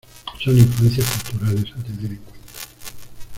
Son 0.43 0.57
influencias 0.57 1.05
culturales 1.11 1.65
a 1.77 1.83
tener 1.83 2.13
en 2.13 2.17
cuenta. 2.17 2.49